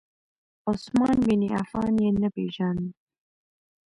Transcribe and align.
عثمان 0.69 1.15
بن 1.27 1.41
عفان 1.59 1.93
یې 2.03 2.09
نه 2.21 2.29
پیژاند. 2.35 2.85